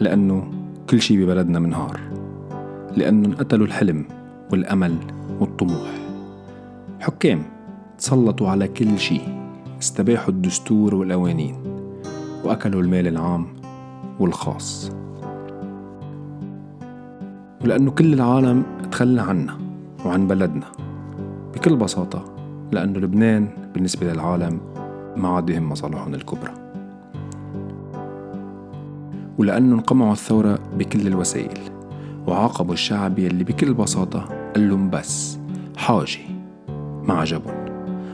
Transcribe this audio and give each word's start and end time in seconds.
لأنه 0.00 0.50
كل 0.90 1.00
شي 1.00 1.24
ببلدنا 1.24 1.58
منهار 1.58 2.00
لأنه 2.96 3.28
انقتلوا 3.28 3.66
الحلم 3.66 4.04
والأمل 4.52 4.96
والطموح. 5.40 5.92
حكام 7.00 7.42
تسلطوا 7.98 8.48
على 8.48 8.68
كل 8.68 8.98
شي 8.98 9.20
استباحوا 9.82 10.28
الدستور 10.28 10.94
والقوانين 10.94 11.56
وأكلوا 12.44 12.82
المال 12.82 13.06
العام 13.06 13.46
والخاص. 14.20 14.92
ولأنه 17.64 17.90
كل 17.90 18.12
العالم 18.12 18.62
تخلى 18.90 19.20
عنا 19.20 19.58
وعن 20.04 20.26
بلدنا 20.26 20.66
بكل 21.54 21.76
بساطة 21.76 22.24
لأنه 22.72 22.98
لبنان 22.98 23.48
بالنسبة 23.74 24.12
للعالم 24.12 24.60
ما 25.16 25.28
عاد 25.28 25.50
يهم 25.50 25.68
مصالحهم 25.68 26.14
الكبرى. 26.14 26.67
ولأنه 29.38 29.74
انقمعوا 29.74 30.12
الثورة 30.12 30.58
بكل 30.78 31.06
الوسائل 31.06 31.58
وعاقبوا 32.26 32.74
الشعب 32.74 33.18
يلي 33.18 33.44
بكل 33.44 33.74
بساطة 33.74 34.20
قال 34.54 34.68
لهم 34.68 34.90
بس 34.90 35.38
حاجة 35.76 36.18
ما 37.02 37.14
عجبهم. 37.14 37.68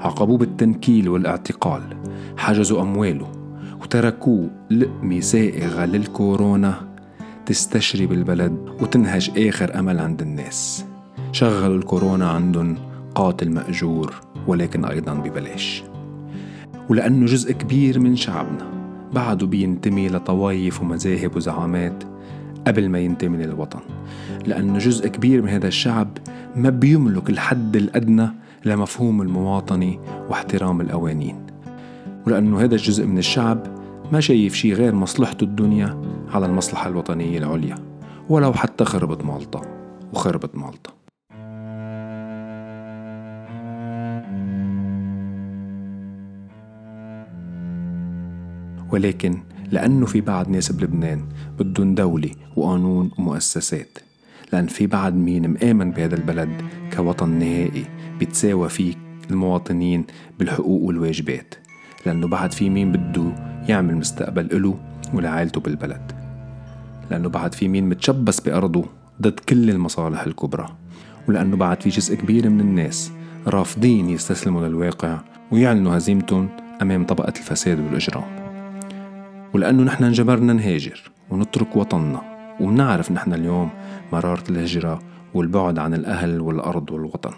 عاقبوه 0.00 0.38
بالتنكيل 0.38 1.08
والاعتقال 1.08 1.82
حجزوا 2.36 2.82
أمواله 2.82 3.32
وتركوه 3.82 4.50
لقمة 4.70 5.20
سائغة 5.20 5.84
للكورونا 5.84 6.88
تستشري 7.46 8.06
بالبلد 8.06 8.56
وتنهج 8.80 9.30
آخر 9.38 9.78
أمل 9.78 9.98
عند 9.98 10.22
الناس. 10.22 10.84
شغلوا 11.32 11.76
الكورونا 11.76 12.30
عندهم 12.30 12.76
قاتل 13.14 13.50
مأجور 13.50 14.14
ولكن 14.46 14.84
أيضا 14.84 15.14
ببلاش. 15.14 15.84
ولأنه 16.88 17.26
جزء 17.26 17.52
كبير 17.52 18.00
من 18.00 18.16
شعبنا. 18.16 18.75
بعده 19.16 19.46
بينتمي 19.46 20.08
لطوايف 20.08 20.82
ومذاهب 20.82 21.36
وزعامات 21.36 22.04
قبل 22.66 22.88
ما 22.88 22.98
ينتمي 22.98 23.46
للوطن 23.46 23.80
لأنه 24.46 24.78
جزء 24.78 25.08
كبير 25.08 25.42
من 25.42 25.48
هذا 25.48 25.68
الشعب 25.68 26.18
ما 26.56 26.70
بيملك 26.70 27.30
الحد 27.30 27.76
الأدنى 27.76 28.28
لمفهوم 28.64 29.22
المواطنة 29.22 29.98
واحترام 30.28 30.80
القوانين. 30.80 31.46
ولأنه 32.26 32.60
هذا 32.60 32.74
الجزء 32.74 33.06
من 33.06 33.18
الشعب 33.18 33.66
ما 34.12 34.20
شايف 34.20 34.54
شي 34.54 34.72
غير 34.72 34.94
مصلحته 34.94 35.44
الدنيا 35.44 36.02
على 36.32 36.46
المصلحة 36.46 36.88
الوطنية 36.88 37.38
العليا 37.38 37.74
ولو 38.28 38.52
حتى 38.52 38.84
خربت 38.84 39.24
مالطا 39.24 39.62
وخربت 40.12 40.56
مالطا. 40.56 41.05
ولكن 48.92 49.38
لأنه 49.70 50.06
في 50.06 50.20
بعض 50.20 50.48
ناس 50.48 50.72
بلبنان 50.72 51.24
بدهم 51.58 51.94
دولة 51.94 52.30
وقانون 52.56 53.10
ومؤسسات. 53.18 53.98
لأن 54.52 54.66
في 54.66 54.86
بعد 54.86 55.14
مين 55.14 55.48
مآمن 55.48 55.90
بهذا 55.90 56.14
البلد 56.14 56.62
كوطن 56.96 57.28
نهائي 57.28 57.86
بيتساوى 58.18 58.68
فيه 58.68 58.94
المواطنين 59.30 60.04
بالحقوق 60.38 60.82
والواجبات. 60.82 61.54
لأنه 62.06 62.28
بعد 62.28 62.52
في 62.52 62.70
مين 62.70 62.92
بده 62.92 63.32
يعمل 63.68 63.96
مستقبل 63.96 64.52
إله 64.52 64.78
ولعائلته 65.14 65.60
بالبلد. 65.60 66.12
لأنه 67.10 67.28
بعد 67.28 67.54
في 67.54 67.68
مين 67.68 67.88
متشبث 67.88 68.40
بأرضه 68.40 68.84
ضد 69.22 69.40
كل 69.40 69.70
المصالح 69.70 70.22
الكبرى. 70.22 70.68
ولأنه 71.28 71.56
بعد 71.56 71.82
في 71.82 71.88
جزء 71.88 72.14
كبير 72.14 72.48
من 72.48 72.60
الناس 72.60 73.12
رافضين 73.46 74.10
يستسلموا 74.10 74.68
للواقع 74.68 75.20
ويعلنوا 75.52 75.96
هزيمتهم 75.96 76.48
أمام 76.82 77.06
طبقة 77.06 77.32
الفساد 77.36 77.80
والإجرام. 77.80 78.45
ولأنه 79.56 79.82
نحن 79.82 80.04
انجبرنا 80.04 80.52
نهاجر 80.52 81.10
ونترك 81.30 81.76
وطننا. 81.76 82.20
ومنعرف 82.60 83.12
نحن 83.12 83.34
اليوم 83.34 83.70
مرارة 84.12 84.44
الهجرة 84.50 85.02
والبعد 85.34 85.78
عن 85.78 85.94
الأهل 85.94 86.40
والأرض 86.40 86.90
والوطن. 86.90 87.34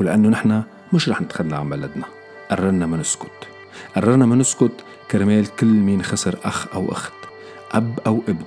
ولأنه 0.00 0.28
نحن 0.28 0.62
مش 0.92 1.08
رح 1.08 1.20
نتخلى 1.20 1.56
عن 1.56 1.68
بلدنا. 1.68 2.04
قررنا 2.50 2.86
ما 2.86 2.96
نسكت. 2.96 3.48
قررنا 3.96 4.26
ما 4.26 4.36
نسكت 4.36 4.72
كرمال 5.10 5.56
كل 5.56 5.66
مين 5.66 6.02
خسر 6.02 6.38
أخ 6.44 6.74
أو 6.74 6.92
أخت 6.92 7.12
أب 7.72 8.00
أو 8.06 8.22
ابن 8.28 8.44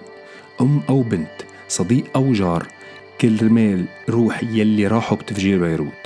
أم 0.61 0.81
أو 0.89 1.01
بنت 1.01 1.37
صديق 1.67 2.03
أو 2.15 2.33
جار 2.33 2.67
كرمال 3.21 3.85
روح 4.09 4.43
يلي 4.43 4.87
راحوا 4.87 5.17
بتفجير 5.17 5.59
بيروت. 5.59 6.03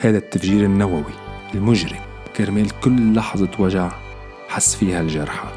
هذا 0.00 0.18
التفجير 0.18 0.64
النووي 0.64 1.14
المجرم. 1.54 2.00
كرمال 2.36 2.80
كل 2.80 3.14
لحظة 3.14 3.50
وجع 3.58 3.92
حس 4.52 4.74
فيها 4.74 5.00
الجرحى 5.00 5.48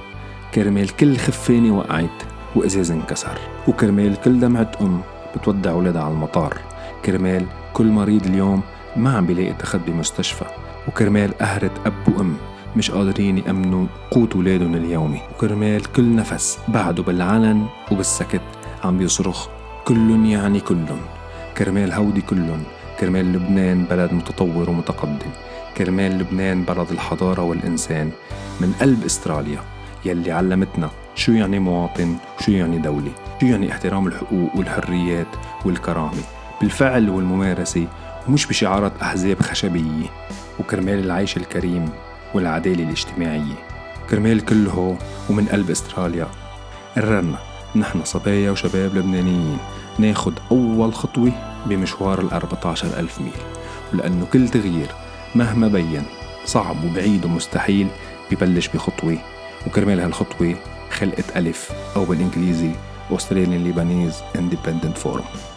كرمال 0.54 0.96
كل 0.96 1.18
خفانة 1.18 1.78
وقعت 1.78 2.24
وإزاز 2.56 2.92
انكسر. 2.92 3.38
وكرمال 3.68 4.22
كل 4.22 4.40
دمعة 4.40 4.72
أم 4.82 5.02
بتودع 5.36 5.72
ولادها 5.72 6.04
على 6.04 6.14
المطار. 6.14 6.58
كرمال 7.06 7.46
كل 7.74 7.86
مريض 7.86 8.26
اليوم 8.26 8.62
ما 8.96 9.18
عم 9.18 9.26
بيلاقي 9.26 9.54
تخد 9.54 9.86
بمستشفى. 9.86 10.46
وكرمال 10.88 11.38
قهرة 11.38 11.72
أب 11.86 12.18
وأم 12.18 12.38
مش 12.76 12.92
قادرين 12.92 13.38
يأمنوا 13.38 13.88
قوت 14.12 14.36
ولادهم 14.36 14.76
اليومي. 14.76 15.22
وكرمال 15.36 15.92
كل 15.92 16.16
نفس 16.16 16.60
بعده 16.68 17.04
بالعلن 17.04 17.66
وبالسكت 17.92 18.42
عم 18.84 18.98
بيصرخ 18.98 19.48
كلن 19.86 20.26
يعني 20.26 20.60
كلن. 20.60 21.00
كرمال 21.58 21.92
هودي 21.92 22.22
كلن. 22.22 22.64
كرمال 23.00 23.34
لبنان 23.34 23.84
بلد 23.84 24.14
متطور 24.14 24.70
ومتقدم. 24.70 25.30
كرمال 25.78 26.20
لبنان 26.20 26.64
بلد 26.64 26.92
الحضارة 26.92 27.42
والإنسان. 27.42 28.12
من 28.62 28.74
قلب 28.82 29.06
استراليا 29.06 29.60
يلي 30.06 30.32
علمتنا 30.32 30.90
شو 31.16 31.32
يعني 31.32 31.60
مواطن 31.60 32.16
وشو 32.40 32.52
يعني 32.52 32.78
دولة 32.78 33.12
شو 33.42 33.46
يعني 33.46 33.72
احترام 33.72 34.08
الحقوق 34.08 34.56
والحريات 34.56 35.28
والكرامة. 35.66 36.24
بالفعل 36.62 37.10
والممارسة 37.10 37.88
ومش 38.28 38.46
بشعارات 38.46 38.92
أحزاب 39.02 39.42
خشبية 39.42 40.08
وكرمال 40.60 41.00
العيش 41.00 41.38
الكريم 41.38 41.90
والعدالة 42.34 42.84
الاجتماعية. 42.84 43.56
كرمال 44.10 44.46
كله 44.46 44.98
ومن 45.30 45.46
قلب 45.46 45.70
استراليا. 45.70 46.28
قررنا 46.96 47.38
نحن 47.76 48.04
صبايا 48.04 48.52
وشباب 48.52 48.96
لبنانيين 48.96 49.58
ناخد 50.00 50.34
أول 50.52 50.94
خطوة 50.94 51.32
بمشوار 51.66 52.22
ال 52.22 52.34
14 52.34 52.88
ألف 53.00 53.22
ميل. 53.22 53.42
ولأنه 53.94 54.26
كل 54.34 54.50
تغيير 54.50 54.88
مهما 55.36 55.68
بين. 55.68 56.04
صعب 56.46 56.84
وبعيد 56.84 57.26
ومستحيل 57.26 57.88
ببلش 58.32 58.68
بخطوة. 58.68 59.18
وكرمال 59.68 60.00
هالخطوة 60.00 60.56
خلقت 60.92 61.38
ألف 61.38 61.72
أو 61.96 62.06
بالإنجليزي 62.06 62.72
Australian 63.12 63.62
Lebanese 63.68 64.38
Independent 64.38 64.98
Forum. 65.04 65.55